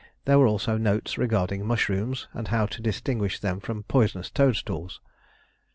[0.25, 4.99] There were also notes regarding mushrooms, and how to distinguish them from poisonous toadstools.